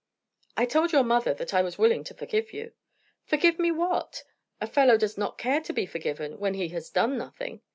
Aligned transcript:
"I 0.57 0.65
told 0.65 0.91
your 0.91 1.03
mother 1.03 1.31
that 1.35 1.53
I 1.53 1.61
was 1.61 1.77
willing 1.77 2.03
to 2.05 2.15
forgive 2.15 2.53
you." 2.53 2.73
"Forgive 3.23 3.59
me 3.59 3.69
what? 3.69 4.23
A 4.59 4.65
fellow 4.65 4.97
does 4.97 5.15
not 5.15 5.37
care 5.37 5.61
to 5.61 5.73
be 5.73 5.85
forgiven 5.85 6.39
when 6.39 6.55
he 6.55 6.69
has 6.69 6.89
done 6.89 7.19
nothing. 7.19 7.61